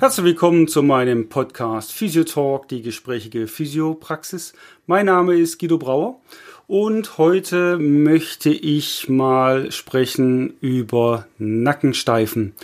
[0.00, 4.54] Herzlich willkommen zu meinem Podcast Physiotalk, die gesprächige Physiopraxis.
[4.86, 6.18] Mein Name ist Guido Brauer
[6.66, 12.54] und heute möchte ich mal sprechen über Nackensteifen.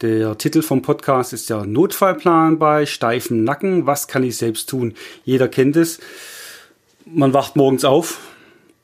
[0.00, 3.84] Der Titel vom Podcast ist ja Notfallplan bei steifen Nacken.
[3.84, 4.94] Was kann ich selbst tun?
[5.22, 6.00] Jeder kennt es.
[7.04, 8.20] Man wacht morgens auf,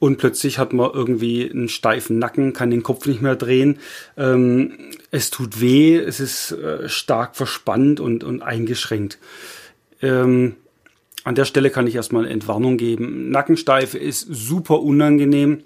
[0.03, 3.79] und plötzlich hat man irgendwie einen steifen Nacken, kann den Kopf nicht mehr drehen.
[4.17, 4.73] Ähm,
[5.13, 9.19] es tut weh, es ist äh, stark verspannt und, und eingeschränkt.
[10.03, 10.57] Ähm,
[11.23, 13.31] an der Stelle kann ich erstmal eine Entwarnung geben.
[13.31, 15.63] Nackensteife ist super unangenehm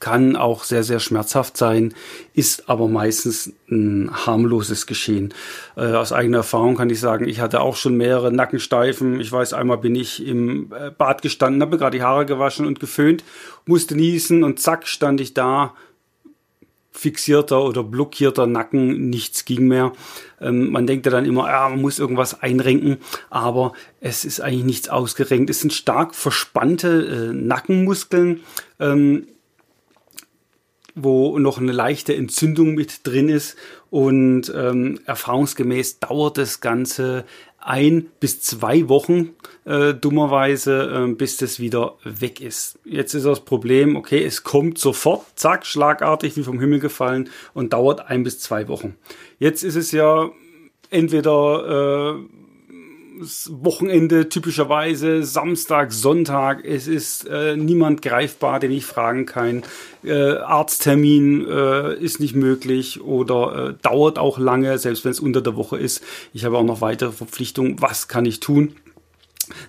[0.00, 1.94] kann auch sehr, sehr schmerzhaft sein,
[2.34, 5.34] ist aber meistens ein harmloses Geschehen.
[5.76, 9.20] Äh, aus eigener Erfahrung kann ich sagen, ich hatte auch schon mehrere Nackensteifen.
[9.20, 12.80] Ich weiß, einmal bin ich im äh, Bad gestanden, habe gerade die Haare gewaschen und
[12.80, 13.24] geföhnt,
[13.64, 15.74] musste niesen und zack stand ich da,
[16.96, 19.92] fixierter oder blockierter Nacken, nichts ging mehr.
[20.40, 22.96] Ähm, man denkt ja dann immer, ja, man muss irgendwas einrenken,
[23.30, 25.50] aber es ist eigentlich nichts ausgerenkt.
[25.50, 28.40] Es sind stark verspannte äh, Nackenmuskeln.
[28.80, 29.26] Ähm,
[30.96, 33.56] wo noch eine leichte Entzündung mit drin ist.
[33.90, 37.24] Und ähm, erfahrungsgemäß dauert das Ganze
[37.66, 39.30] ein bis zwei Wochen,
[39.64, 42.78] äh, dummerweise, äh, bis das wieder weg ist.
[42.84, 47.72] Jetzt ist das Problem, okay, es kommt sofort, zack, schlagartig wie vom Himmel gefallen und
[47.72, 48.96] dauert ein bis zwei Wochen.
[49.38, 50.30] Jetzt ist es ja
[50.90, 52.45] entweder äh,
[53.20, 59.62] Wochenende typischerweise, Samstag, Sonntag, es ist äh, niemand greifbar, den ich fragen kann.
[60.04, 65.40] Äh, Arzttermin äh, ist nicht möglich oder äh, dauert auch lange, selbst wenn es unter
[65.40, 66.02] der Woche ist.
[66.32, 67.80] Ich habe auch noch weitere Verpflichtungen.
[67.80, 68.76] Was kann ich tun?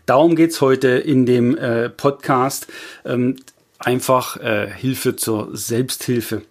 [0.05, 2.67] Darum geht's heute in dem äh, Podcast.
[3.05, 3.37] Ähm,
[3.79, 6.41] einfach äh, Hilfe zur Selbsthilfe.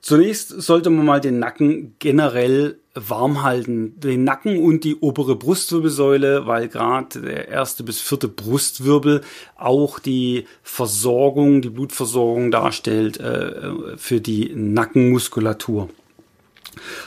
[0.00, 3.98] Zunächst sollte man mal den Nacken generell warm halten.
[4.00, 9.22] Den Nacken und die obere Brustwirbelsäule, weil gerade der erste bis vierte Brustwirbel
[9.56, 15.88] auch die Versorgung, die Blutversorgung darstellt äh, für die Nackenmuskulatur.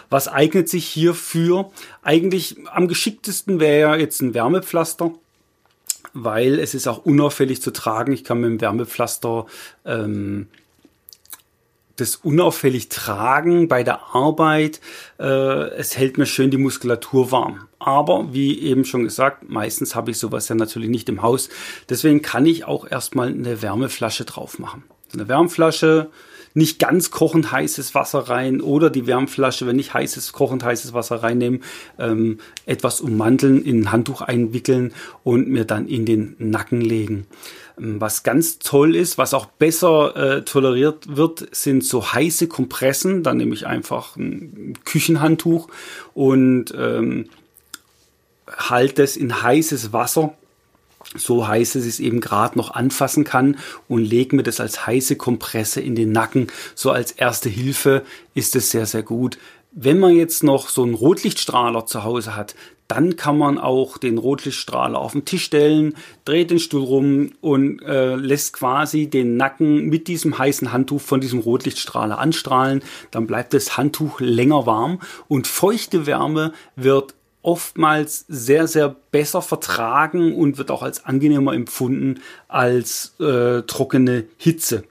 [0.10, 1.72] Was eignet sich hierfür?
[2.02, 5.14] Eigentlich am geschicktesten wäre ja jetzt ein Wärmepflaster
[6.14, 8.12] weil es ist auch unauffällig zu tragen.
[8.12, 9.46] Ich kann mit dem Wärmepflaster
[9.86, 10.48] ähm,
[11.96, 14.82] das unauffällig tragen bei der Arbeit.
[15.20, 17.68] Äh, es hält mir schön die Muskulatur warm.
[17.80, 21.50] Aber wie eben schon gesagt, meistens habe ich sowas ja natürlich nicht im Haus.
[21.90, 24.84] Deswegen kann ich auch erstmal eine Wärmeflasche drauf machen.
[25.14, 26.10] Eine Wärmflasche,
[26.54, 31.24] nicht ganz kochend heißes Wasser rein oder die Wärmflasche, wenn ich heißes, kochend heißes Wasser
[31.24, 31.64] reinnehmen,
[31.98, 37.28] ähm, etwas ummanteln, in ein Handtuch einwickeln und mir dann in den Nacken legen.
[37.80, 43.24] Ähm, was ganz toll ist, was auch besser äh, toleriert wird, sind so heiße Kompressen.
[43.24, 45.68] Dann nehme ich einfach ein Küchenhandtuch
[46.14, 47.30] und ähm,
[48.48, 50.34] halte es in heißes Wasser
[51.16, 53.58] so heiß, dass ich es eben gerade noch anfassen kann
[53.88, 56.48] und lege mir das als heiße Kompresse in den Nacken.
[56.76, 59.38] So als erste Hilfe ist es sehr, sehr gut.
[59.74, 62.56] Wenn man jetzt noch so einen Rotlichtstrahler zu Hause hat,
[62.92, 65.96] dann kann man auch den Rotlichtstrahler auf den Tisch stellen,
[66.26, 71.22] dreht den Stuhl rum und äh, lässt quasi den Nacken mit diesem heißen Handtuch von
[71.22, 72.84] diesem Rotlichtstrahler anstrahlen.
[73.10, 75.00] Dann bleibt das Handtuch länger warm
[75.30, 82.20] und feuchte Wärme wird oftmals sehr, sehr besser vertragen und wird auch als angenehmer empfunden
[82.48, 84.84] als äh, trockene Hitze.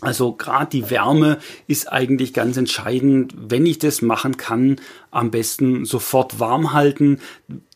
[0.00, 1.38] Also gerade die Wärme
[1.68, 3.34] ist eigentlich ganz entscheidend.
[3.36, 4.80] Wenn ich das machen kann,
[5.12, 7.20] am besten sofort warm halten.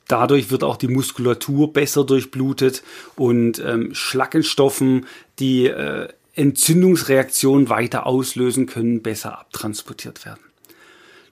[0.08, 2.82] Dadurch wird auch die Muskulatur besser durchblutet
[3.14, 5.06] und ähm, Schlackenstoffen,
[5.38, 10.45] die äh, Entzündungsreaktionen weiter auslösen können, besser abtransportiert werden.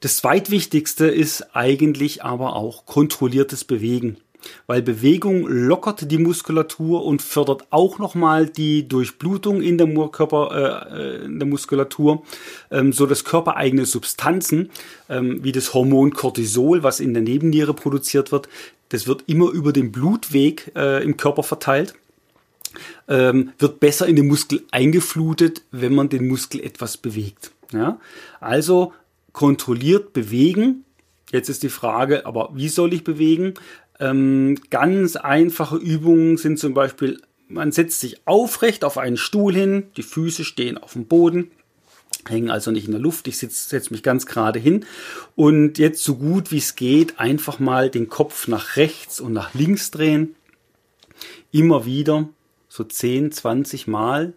[0.05, 4.19] Das zweitwichtigste ist eigentlich aber auch kontrolliertes Bewegen
[4.67, 10.99] weil Bewegung lockert die Muskulatur und fördert auch nochmal die Durchblutung in der, Körper, äh,
[10.99, 12.23] äh, in der Muskulatur,
[12.71, 14.69] ähm, so dass körpereigene Substanzen
[15.09, 18.51] ähm, wie das Hormon Cortisol, was in der Nebenniere produziert wird,
[18.91, 21.95] das wird immer über den Blutweg äh, im Körper verteilt.
[23.09, 27.53] Ähm, wird besser in den Muskel eingeflutet, wenn man den Muskel etwas bewegt.
[27.73, 27.99] Ja?
[28.41, 28.93] Also
[29.35, 30.85] kontrolliert bewegen.
[31.31, 33.55] Jetzt ist die Frage, aber wie soll ich bewegen?
[34.01, 39.89] Ähm, ganz einfache Übungen sind zum Beispiel, man setzt sich aufrecht auf einen Stuhl hin,
[39.97, 41.51] die Füße stehen auf dem Boden,
[42.27, 44.87] hängen also nicht in der Luft, ich setze setz mich ganz gerade hin
[45.37, 49.53] und jetzt so gut wie es geht einfach mal den Kopf nach rechts und nach
[49.53, 50.37] links drehen.
[51.51, 52.29] Immer wieder
[52.69, 54.33] so 10, 20 Mal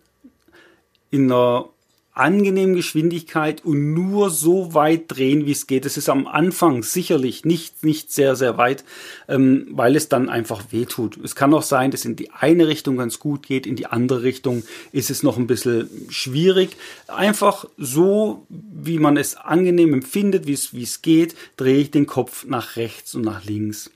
[1.10, 1.70] in einer
[2.18, 5.86] angenehmen Geschwindigkeit und nur so weit drehen, wie es geht.
[5.86, 8.84] Es ist am Anfang sicherlich nicht, nicht sehr, sehr weit,
[9.28, 11.18] ähm, weil es dann einfach weh tut.
[11.24, 14.24] Es kann auch sein, dass in die eine Richtung ganz gut geht, in die andere
[14.24, 16.76] Richtung ist es noch ein bisschen schwierig.
[17.08, 22.08] Einfach so, wie man es angenehm empfindet, wie es, wie es geht, drehe ich den
[22.08, 23.90] Kopf nach rechts und nach links.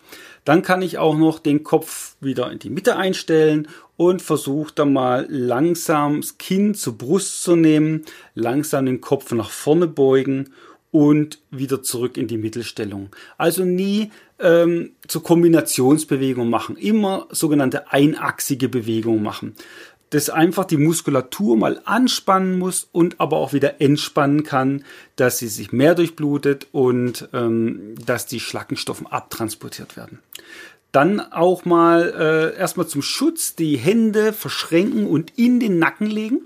[0.46, 4.94] Dann kann ich auch noch den Kopf wieder in die Mitte einstellen und versuche dann
[4.94, 10.52] mal langsam das Kinn zur Brust zu nehmen, langsam den Kopf nach vorne beugen
[10.90, 13.10] und wieder zurück in die Mittelstellung.
[13.38, 19.56] Also nie ähm, zur Kombinationsbewegung machen, immer sogenannte einachsige Bewegung machen
[20.12, 24.84] das einfach die Muskulatur mal anspannen muss und aber auch wieder entspannen kann,
[25.16, 30.20] dass sie sich mehr durchblutet und ähm, dass die Schlackenstoffen abtransportiert werden.
[30.92, 32.14] Dann auch mal
[32.54, 36.42] äh, erstmal zum Schutz die Hände verschränken und in den Nacken legen.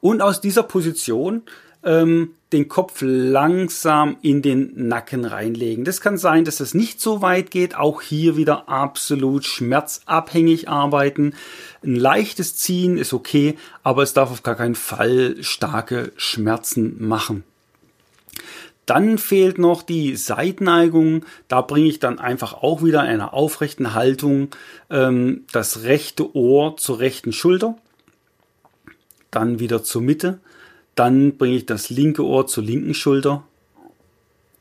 [0.00, 1.42] Und aus dieser Position
[1.82, 5.84] ähm, den Kopf langsam in den Nacken reinlegen.
[5.84, 7.76] Das kann sein, dass das nicht so weit geht.
[7.76, 11.34] Auch hier wieder absolut schmerzabhängig arbeiten.
[11.84, 17.44] Ein leichtes Ziehen ist okay, aber es darf auf gar keinen Fall starke Schmerzen machen.
[18.86, 21.26] Dann fehlt noch die Seitneigung.
[21.48, 24.48] Da bringe ich dann einfach auch wieder in einer aufrechten Haltung
[24.88, 27.76] ähm, das rechte Ohr zur rechten Schulter.
[29.30, 30.40] Dann wieder zur Mitte
[30.98, 33.47] dann bringe ich das linke Ohr zur linken Schulter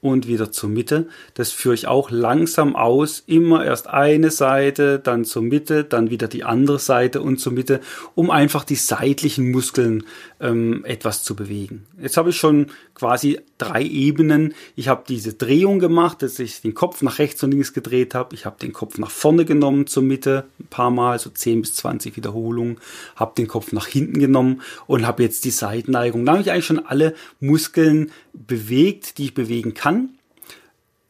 [0.08, 1.08] und wieder zur Mitte.
[1.34, 3.24] Das führe ich auch langsam aus.
[3.28, 7.80] Immer erst eine Seite, dann zur Mitte, dann wieder die andere Seite und zur Mitte,
[8.16, 10.04] um einfach die seitlichen Muskeln
[10.40, 11.86] ähm, etwas zu bewegen.
[12.00, 14.54] Jetzt habe ich schon quasi drei Ebenen.
[14.76, 18.36] Ich habe diese Drehung gemacht, dass ich den Kopf nach rechts und links gedreht habe.
[18.36, 21.76] Ich habe den Kopf nach vorne genommen zur Mitte, ein paar Mal, so 10 bis
[21.76, 22.78] 20 Wiederholungen.
[23.16, 26.26] Habe den Kopf nach hinten genommen und habe jetzt die Seitenneigung.
[26.26, 28.12] Da habe ich eigentlich schon alle Muskeln
[28.46, 30.10] bewegt, die ich bewegen kann.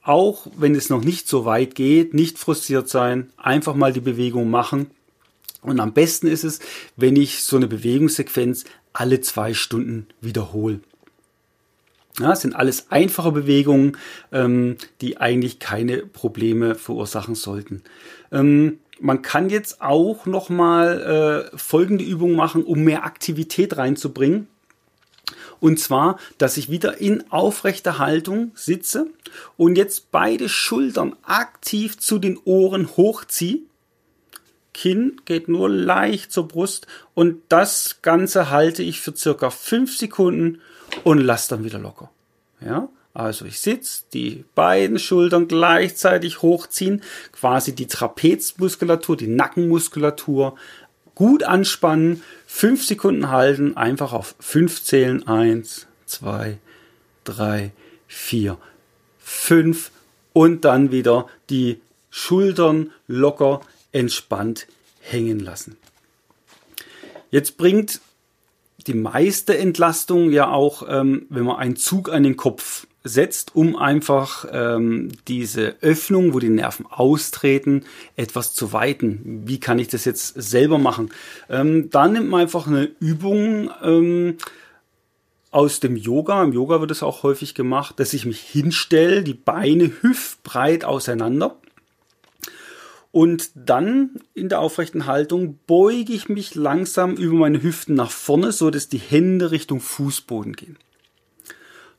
[0.02, 4.50] Auch wenn es noch nicht so weit geht, nicht frustriert sein, einfach mal die Bewegung
[4.50, 4.92] machen.
[5.62, 6.60] Und am besten ist es,
[6.96, 8.64] wenn ich so eine Bewegungssequenz
[8.94, 10.80] alle zwei Stunden wiederhole.
[12.20, 13.98] Ja, sind alles einfache Bewegungen,
[14.32, 17.84] ähm, die eigentlich keine Probleme verursachen sollten.
[18.32, 24.48] Ähm, man kann jetzt auch noch mal äh, folgende Übung machen, um mehr Aktivität reinzubringen.
[25.60, 29.08] Und zwar, dass ich wieder in aufrechter Haltung sitze
[29.58, 33.62] und jetzt beide Schultern aktiv zu den Ohren hochziehe
[34.78, 36.86] Kinn geht nur leicht zur Brust
[37.16, 40.62] und das Ganze halte ich für circa fünf Sekunden
[41.04, 42.12] und lasse dann wieder locker.
[42.62, 47.02] Ja, also ich sitze, die beiden Schultern gleichzeitig hochziehen,
[47.32, 50.56] quasi die Trapezmuskulatur, die Nackenmuskulatur
[51.18, 55.28] gut anspannen, fünf Sekunden halten, einfach auf fünf zählen.
[55.28, 56.60] Eins, zwei,
[57.24, 57.72] drei,
[58.08, 58.60] vier,
[59.18, 59.90] fünf
[60.34, 61.82] und dann wieder die
[62.12, 64.68] Schultern locker entspannt
[65.00, 65.78] hängen lassen.
[67.32, 68.00] Jetzt bringt
[68.86, 73.76] die meiste Entlastung ja auch, ähm, wenn man einen Zug an den Kopf setzt, um
[73.76, 77.84] einfach ähm, diese Öffnung, wo die Nerven austreten,
[78.16, 79.44] etwas zu weiten.
[79.46, 81.10] Wie kann ich das jetzt selber machen?
[81.50, 84.38] Ähm, da nimmt man einfach eine Übung ähm,
[85.52, 86.44] aus dem Yoga.
[86.44, 91.58] Im Yoga wird es auch häufig gemacht, dass ich mich hinstelle, die Beine hüftbreit auseinander
[93.18, 98.52] und dann in der aufrechten Haltung beuge ich mich langsam über meine Hüften nach vorne,
[98.52, 100.78] so dass die Hände Richtung Fußboden gehen.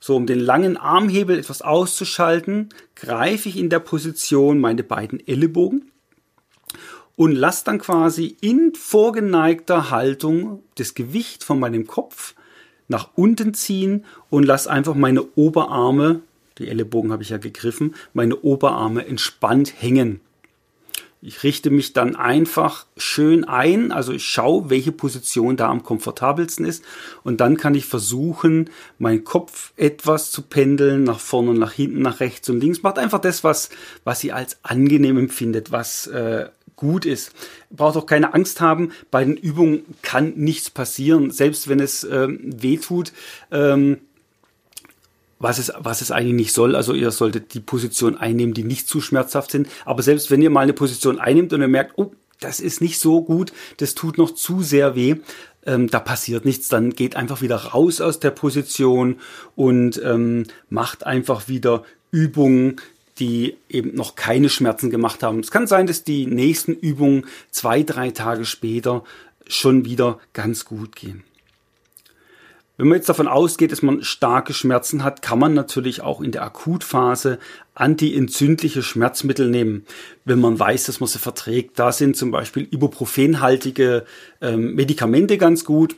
[0.01, 5.91] So, um den langen Armhebel etwas auszuschalten, greife ich in der Position meine beiden Ellenbogen
[7.17, 12.35] und lasse dann quasi in vorgeneigter Haltung das Gewicht von meinem Kopf
[12.87, 16.21] nach unten ziehen und lasse einfach meine Oberarme,
[16.59, 20.21] die Ellenbogen habe ich ja gegriffen, meine Oberarme entspannt hängen.
[21.21, 26.65] Ich richte mich dann einfach schön ein, also ich schaue, welche Position da am komfortabelsten
[26.65, 26.85] ist
[27.25, 32.03] und dann kann ich versuchen, meinen Kopf etwas zu pendeln, nach vorne und nach hinten,
[32.03, 32.85] nach rechts und links.
[32.85, 33.71] Macht einfach das, was,
[34.05, 37.33] was sie als angenehm empfindet, was äh, gut ist.
[37.71, 42.39] Braucht auch keine Angst haben, bei den Übungen kann nichts passieren, selbst wenn es ähm,
[42.43, 43.13] weh tut.
[43.51, 43.99] Ähm,
[45.39, 46.75] was es, was es eigentlich nicht soll.
[46.75, 49.69] Also ihr solltet die Position einnehmen, die nicht zu schmerzhaft sind.
[49.85, 53.01] Aber selbst wenn ihr mal eine Position einnimmt und ihr merkt, oh, das ist nicht
[53.01, 55.17] so gut, das tut noch zu sehr weh,
[55.67, 59.17] ähm, da passiert nichts, dann geht einfach wieder raus aus der Position
[59.57, 62.77] und ähm, macht einfach wieder Übungen,
[63.19, 65.41] die eben noch keine Schmerzen gemacht haben.
[65.41, 69.03] Es kann sein, dass die nächsten Übungen zwei, drei Tage später
[69.47, 71.25] schon wieder ganz gut gehen.
[72.79, 76.31] Wenn man jetzt davon ausgeht, dass man starke Schmerzen hat, kann man natürlich auch in
[76.31, 77.41] der Akutphase
[77.75, 79.85] antientzündliche Schmerzmittel nehmen,
[80.25, 81.77] wenn man weiß, dass man sie verträgt.
[81.79, 84.05] Da sind zum Beispiel ibuprofenhaltige
[84.41, 85.97] ähm, Medikamente ganz gut.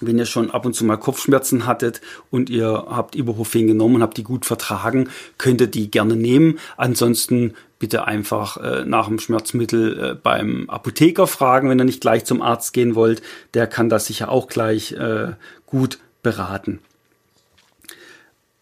[0.00, 4.02] Wenn ihr schon ab und zu mal Kopfschmerzen hattet und ihr habt Ibuprofen genommen und
[4.02, 6.58] habt die gut vertragen, könnt ihr die gerne nehmen.
[6.78, 12.24] Ansonsten bitte einfach äh, nach dem Schmerzmittel äh, beim Apotheker fragen, wenn ihr nicht gleich
[12.24, 13.22] zum Arzt gehen wollt.
[13.54, 15.32] Der kann das sicher auch gleich äh,
[15.70, 16.80] gut beraten.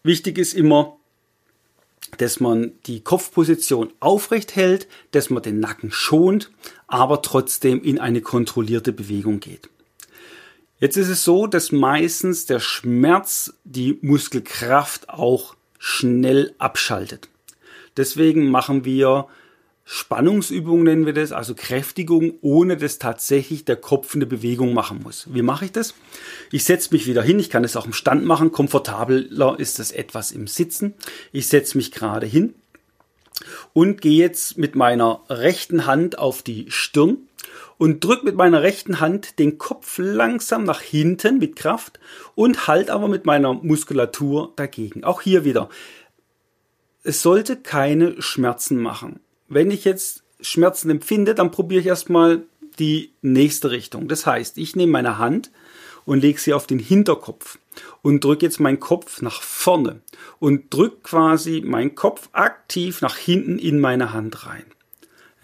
[0.03, 0.95] Wichtig ist immer,
[2.17, 6.51] dass man die Kopfposition aufrecht hält, dass man den Nacken schont,
[6.87, 9.69] aber trotzdem in eine kontrollierte Bewegung geht.
[10.79, 17.27] Jetzt ist es so, dass meistens der Schmerz die Muskelkraft auch schnell abschaltet.
[17.97, 19.27] Deswegen machen wir
[19.91, 25.25] Spannungsübung nennen wir das, also Kräftigung, ohne dass tatsächlich der Kopf eine Bewegung machen muss.
[25.33, 25.95] Wie mache ich das?
[26.51, 29.91] Ich setze mich wieder hin, ich kann es auch im Stand machen, komfortabler ist das
[29.91, 30.93] etwas im Sitzen.
[31.31, 32.53] Ich setze mich gerade hin
[33.73, 37.17] und gehe jetzt mit meiner rechten Hand auf die Stirn
[37.79, 41.99] und drücke mit meiner rechten Hand den Kopf langsam nach hinten mit Kraft
[42.35, 45.03] und halt aber mit meiner Muskulatur dagegen.
[45.03, 45.67] Auch hier wieder.
[47.01, 49.19] Es sollte keine Schmerzen machen
[49.49, 52.43] wenn ich jetzt Schmerzen empfinde, dann probiere ich erstmal
[52.77, 54.07] die nächste Richtung.
[54.07, 55.51] Das heißt, ich nehme meine Hand
[56.05, 57.59] und lege sie auf den Hinterkopf
[58.01, 60.01] und drücke jetzt meinen Kopf nach vorne
[60.39, 64.65] und drücke quasi meinen Kopf aktiv nach hinten in meine Hand rein.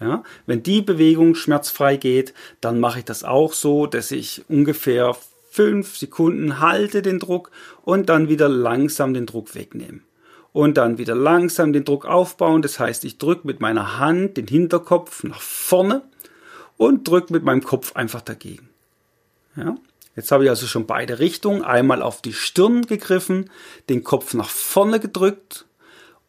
[0.00, 5.16] Ja, wenn die Bewegung schmerzfrei geht, dann mache ich das auch so, dass ich ungefähr
[5.50, 7.50] fünf Sekunden halte den Druck
[7.82, 10.00] und dann wieder langsam den Druck wegnehme
[10.56, 12.62] und dann wieder langsam den Druck aufbauen.
[12.62, 16.00] Das heißt, ich drücke mit meiner Hand den Hinterkopf nach vorne
[16.78, 18.70] und drücke mit meinem Kopf einfach dagegen.
[19.54, 19.74] Ja?
[20.14, 21.60] Jetzt habe ich also schon beide Richtungen.
[21.60, 23.50] Einmal auf die Stirn gegriffen,
[23.90, 25.66] den Kopf nach vorne gedrückt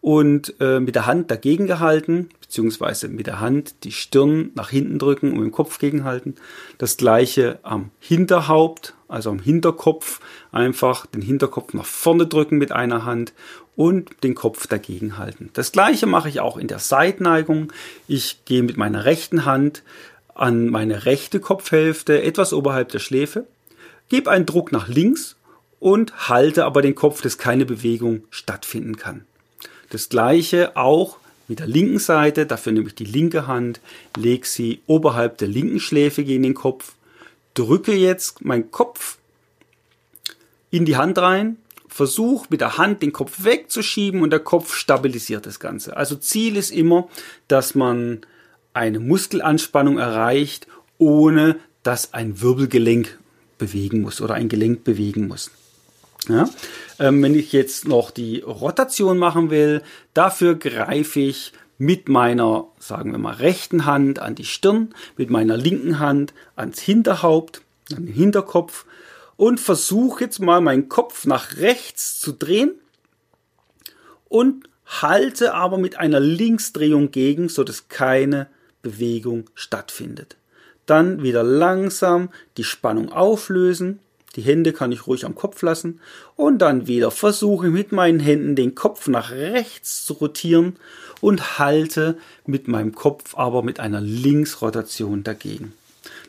[0.01, 4.99] und äh, mit der Hand dagegen gehalten, beziehungsweise mit der Hand die Stirn nach hinten
[4.99, 6.35] drücken und den Kopf gegenhalten.
[6.77, 10.19] Das gleiche am Hinterhaupt, also am Hinterkopf,
[10.51, 13.31] einfach den Hinterkopf nach vorne drücken mit einer Hand
[13.77, 15.51] und den Kopf dagegen halten.
[15.53, 17.71] Das gleiche mache ich auch in der Seitneigung.
[18.07, 19.83] Ich gehe mit meiner rechten Hand
[20.33, 23.45] an meine rechte Kopfhälfte etwas oberhalb der Schläfe,
[24.09, 25.35] gebe einen Druck nach links
[25.79, 29.25] und halte aber den Kopf, dass keine Bewegung stattfinden kann.
[29.91, 31.17] Das gleiche auch
[31.47, 33.79] mit der linken Seite, dafür nehme ich die linke Hand,
[34.17, 36.93] lege sie oberhalb der linken Schläfe gegen den Kopf,
[37.53, 39.17] drücke jetzt meinen Kopf
[40.71, 41.57] in die Hand rein,
[41.97, 45.97] versucht mit der Hand den Kopf wegzuschieben und der Kopf stabilisiert das Ganze.
[45.97, 47.09] Also Ziel ist immer,
[47.47, 48.21] dass man
[48.73, 50.67] eine Muskelanspannung erreicht,
[50.99, 53.17] ohne dass ein Wirbelgelenk
[53.57, 55.49] bewegen muss oder ein Gelenk bewegen muss.
[56.29, 56.47] Ja?
[56.99, 59.81] Ähm, wenn ich jetzt noch die Rotation machen will,
[60.13, 65.57] dafür greife ich mit meiner, sagen wir mal, rechten Hand an die Stirn, mit meiner
[65.57, 67.61] linken Hand ans Hinterhaupt,
[67.95, 68.85] an den Hinterkopf
[69.37, 72.71] und versuche jetzt mal meinen Kopf nach rechts zu drehen
[74.27, 78.47] und halte aber mit einer Linksdrehung gegen, so dass keine
[78.81, 80.35] Bewegung stattfindet.
[80.85, 83.99] Dann wieder langsam die Spannung auflösen.
[84.35, 85.99] Die Hände kann ich ruhig am Kopf lassen
[86.35, 90.75] und dann wieder versuche mit meinen Händen den Kopf nach rechts zu rotieren
[91.21, 95.73] und halte mit meinem Kopf aber mit einer Linksrotation dagegen.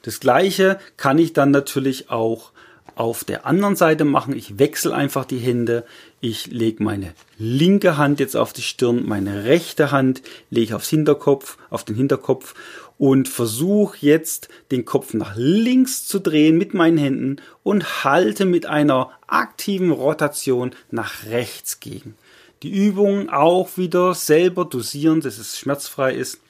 [0.02, 2.50] Das gleiche kann ich dann natürlich auch
[2.95, 4.37] auf der anderen Seite machen.
[4.37, 5.85] Ich wechsle einfach die Hände.
[6.21, 10.88] Ich lege meine linke Hand jetzt auf die Stirn, meine rechte Hand lege ich aufs
[10.88, 12.54] Hinterkopf, auf den Hinterkopf
[12.99, 18.66] und versuche jetzt den Kopf nach links zu drehen mit meinen Händen und halte mit
[18.66, 22.16] einer aktiven Rotation nach rechts gegen.
[22.62, 26.40] Die Übung auch wieder selber dosieren, dass es schmerzfrei ist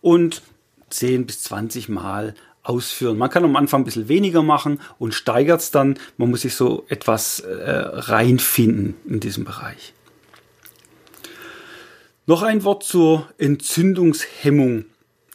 [0.00, 0.40] und
[0.88, 3.18] 10 bis 20 Mal ausführen.
[3.18, 5.98] Man kann am Anfang ein bisschen weniger machen und steigert es dann.
[6.16, 9.94] Man muss sich so etwas äh, reinfinden in diesem Bereich.
[12.26, 14.86] Noch ein Wort zur Entzündungshemmung.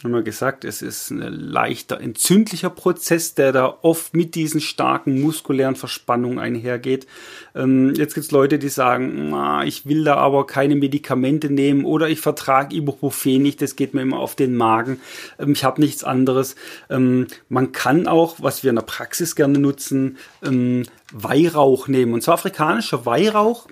[0.04, 5.22] Haben wir gesagt, es ist ein leichter entzündlicher Prozess, der da oft mit diesen starken
[5.22, 7.06] muskulären Verspannungen einhergeht.
[7.54, 11.84] Ähm, jetzt gibt es Leute, die sagen, na, ich will da aber keine Medikamente nehmen
[11.84, 15.02] oder ich vertrage Ibuprofen nicht, das geht mir immer auf den Magen,
[15.38, 16.56] ähm, ich habe nichts anderes.
[16.90, 22.14] Ähm, man kann auch, was wir in der Praxis gerne nutzen, ähm, Weihrauch nehmen.
[22.14, 23.68] Und zwar afrikanischer Weihrauch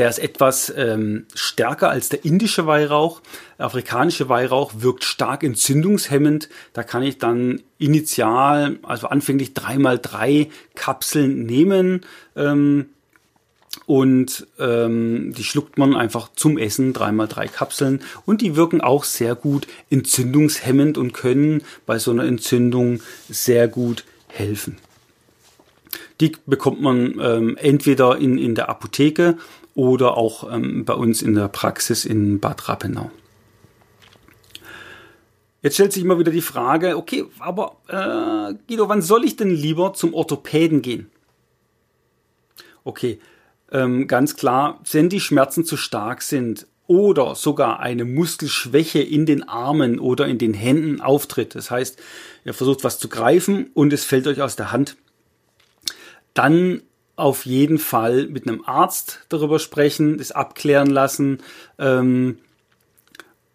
[0.00, 3.20] der ist etwas ähm, stärker als der indische Weihrauch.
[3.58, 6.48] Der afrikanische Weihrauch wirkt stark entzündungshemmend.
[6.72, 12.00] Da kann ich dann initial, also anfänglich dreimal drei Kapseln nehmen.
[12.34, 12.86] Ähm,
[13.84, 18.00] und ähm, die schluckt man einfach zum Essen, dreimal drei Kapseln.
[18.24, 24.06] Und die wirken auch sehr gut entzündungshemmend und können bei so einer Entzündung sehr gut
[24.28, 24.78] helfen.
[26.20, 29.36] Die bekommt man ähm, entweder in, in der Apotheke
[29.80, 33.10] oder auch ähm, bei uns in der Praxis in Bad Rappenau.
[35.62, 39.48] Jetzt stellt sich immer wieder die Frage, okay, aber äh, Guido, wann soll ich denn
[39.48, 41.10] lieber zum Orthopäden gehen?
[42.84, 43.20] Okay,
[43.72, 49.48] ähm, ganz klar, wenn die Schmerzen zu stark sind oder sogar eine Muskelschwäche in den
[49.48, 51.98] Armen oder in den Händen auftritt, das heißt,
[52.44, 54.98] ihr versucht was zu greifen und es fällt euch aus der Hand,
[56.34, 56.82] dann
[57.16, 61.38] auf jeden Fall mit einem Arzt darüber sprechen, das abklären lassen,
[61.78, 62.38] ähm,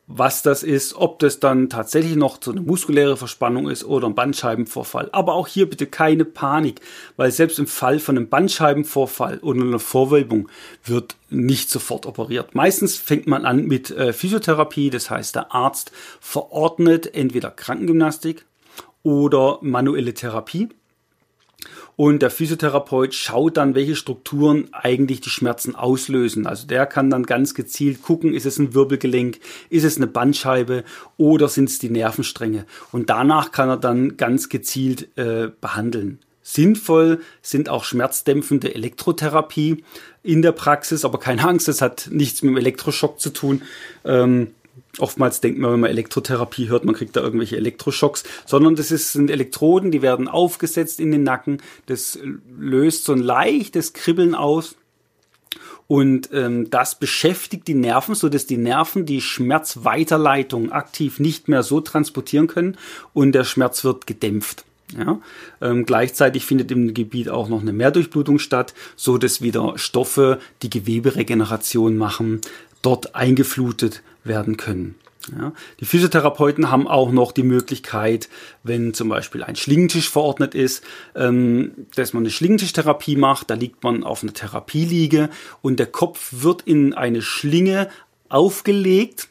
[0.07, 4.13] was das ist, ob das dann tatsächlich noch so eine muskuläre Verspannung ist oder ein
[4.13, 5.09] Bandscheibenvorfall.
[5.11, 6.81] Aber auch hier bitte keine Panik,
[7.17, 10.47] weil selbst im Fall von einem Bandscheibenvorfall oder einer Vorwölbung
[10.83, 12.53] wird nicht sofort operiert.
[12.53, 18.45] Meistens fängt man an mit äh, Physiotherapie, das heißt der Arzt verordnet entweder Krankengymnastik
[19.01, 20.69] oder manuelle Therapie
[21.95, 26.45] und der Physiotherapeut schaut dann, welche Strukturen eigentlich die Schmerzen auslösen.
[26.45, 30.83] Also der kann dann ganz gezielt gucken, ist es ein Wirbelgelenk, ist es eine Bandscheibe
[31.17, 32.65] oder sind es die Nervenstränge.
[32.91, 36.19] Und danach kann er dann ganz gezielt äh, behandeln.
[36.41, 39.83] Sinnvoll sind auch schmerzdämpfende Elektrotherapie
[40.21, 43.63] in der Praxis, aber keine Angst, das hat nichts mit dem Elektroschock zu tun.
[44.03, 44.51] Ähm,
[44.99, 49.13] Oftmals denkt man, wenn man Elektrotherapie hört, man kriegt da irgendwelche Elektroschocks, sondern das ist,
[49.13, 51.61] sind Elektroden, die werden aufgesetzt in den Nacken.
[51.85, 52.17] Das
[52.57, 54.75] löst so ein leichtes Kribbeln aus.
[55.87, 61.61] Und ähm, das beschäftigt die Nerven, so dass die Nerven die Schmerzweiterleitung aktiv nicht mehr
[61.61, 62.77] so transportieren können
[63.13, 64.65] und der Schmerz wird gedämpft.
[64.97, 65.19] Ja,
[65.61, 70.69] ähm, gleichzeitig findet im Gebiet auch noch eine Mehrdurchblutung statt, so dass wieder Stoffe, die
[70.69, 72.41] Geweberegeneration machen,
[72.83, 74.95] dort eingeflutet werden können.
[75.35, 78.29] Ja, die Physiotherapeuten haben auch noch die Möglichkeit,
[78.63, 80.83] wenn zum Beispiel ein Schlingentisch verordnet ist,
[81.15, 83.49] ähm, dass man eine Schlingentischtherapie macht.
[83.49, 85.29] Da liegt man auf einer Therapieliege
[85.63, 87.89] und der Kopf wird in eine Schlinge
[88.29, 89.29] aufgelegt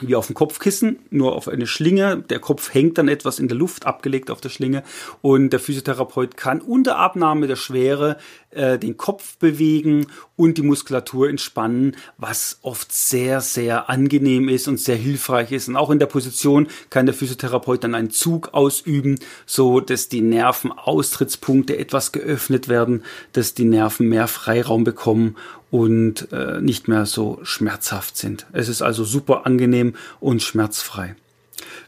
[0.00, 2.22] wie auf dem Kopfkissen, nur auf eine Schlinge.
[2.28, 4.82] Der Kopf hängt dann etwas in der Luft, abgelegt auf der Schlinge.
[5.22, 8.18] Und der Physiotherapeut kann unter Abnahme der Schwere
[8.50, 14.78] äh, den Kopf bewegen und die Muskulatur entspannen, was oft sehr, sehr angenehm ist und
[14.78, 15.68] sehr hilfreich ist.
[15.68, 20.20] Und auch in der Position kann der Physiotherapeut dann einen Zug ausüben, so dass die
[20.20, 25.36] Nervenaustrittspunkte etwas geöffnet werden, dass die Nerven mehr Freiraum bekommen
[25.76, 28.46] und äh, nicht mehr so schmerzhaft sind.
[28.52, 31.16] Es ist also super angenehm und schmerzfrei.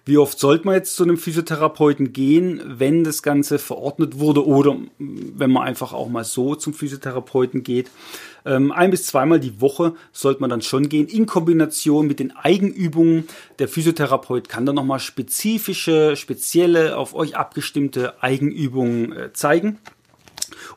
[0.04, 4.76] Wie oft sollte man jetzt zu einem Physiotherapeuten gehen, wenn das Ganze verordnet wurde oder
[4.98, 7.90] wenn man einfach auch mal so zum Physiotherapeuten geht?
[8.44, 12.36] Ähm, ein bis zweimal die Woche sollte man dann schon gehen, in Kombination mit den
[12.36, 13.26] Eigenübungen.
[13.58, 19.78] Der Physiotherapeut kann dann nochmal spezifische, spezielle, auf euch abgestimmte Eigenübungen äh, zeigen.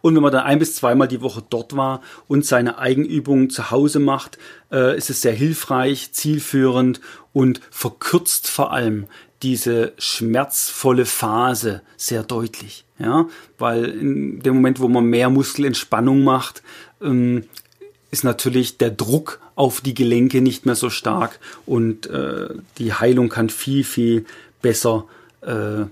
[0.02, 3.72] Und wenn man dann ein bis zweimal die Woche dort war und seine Eigenübungen zu
[3.72, 4.38] Hause macht,
[4.72, 7.02] äh, ist es sehr hilfreich, zielführend
[7.34, 9.08] und verkürzt vor allem
[9.44, 12.86] diese schmerzvolle Phase sehr deutlich.
[13.00, 16.62] Ja, weil in dem Moment, wo man mehr Muskelentspannung macht,
[17.02, 17.46] ähm,
[18.12, 23.30] ist natürlich der Druck auf die Gelenke nicht mehr so stark und äh, die Heilung
[23.30, 24.26] kann viel, viel
[24.62, 25.06] besser
[25.42, 25.86] äh,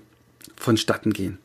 [0.55, 1.39] vonstatten gehen.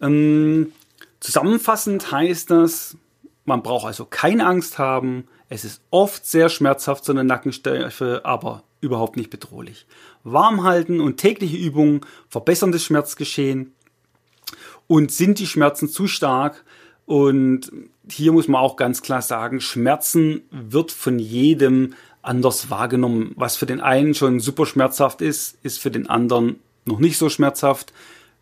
[0.00, 0.72] Ähm,
[1.20, 2.96] zusammenfassend heißt das,
[3.44, 5.26] man braucht also keine Angst haben.
[5.48, 9.86] Es ist oft sehr schmerzhaft, so eine Nackensteife, aber überhaupt nicht bedrohlich.
[10.24, 13.72] Warm halten und tägliche Übungen verbessern das Schmerzgeschehen.
[14.86, 16.64] Und sind die Schmerzen zu stark?
[17.06, 17.72] Und
[18.08, 23.32] hier muss man auch ganz klar sagen, Schmerzen wird von jedem anders wahrgenommen.
[23.36, 27.28] Was für den einen schon super schmerzhaft ist, ist für den anderen noch nicht so
[27.28, 27.92] schmerzhaft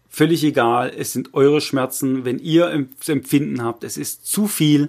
[0.09, 2.25] Völlig egal, es sind eure Schmerzen.
[2.25, 4.89] Wenn ihr Empfinden habt, es ist zu viel,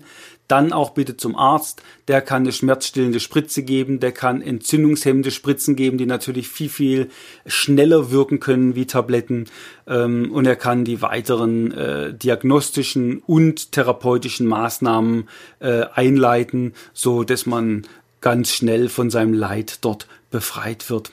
[0.49, 1.83] dann auch bitte zum Arzt.
[2.07, 7.09] Der kann eine schmerzstillende Spritze geben, der kann entzündungshemmende Spritzen geben, die natürlich viel, viel
[7.45, 9.45] schneller wirken können wie Tabletten.
[9.87, 15.29] Ähm, und er kann die weiteren äh, diagnostischen und therapeutischen Maßnahmen
[15.59, 17.85] äh, einleiten, so dass man
[18.21, 21.11] ganz schnell von seinem Leid dort befreit wird.